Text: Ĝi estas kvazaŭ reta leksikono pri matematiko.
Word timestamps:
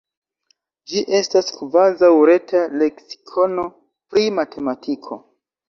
Ĝi 0.93 1.03
estas 1.17 1.51
kvazaŭ 1.57 2.09
reta 2.31 2.63
leksikono 2.83 3.69
pri 3.85 4.27
matematiko. 4.43 5.23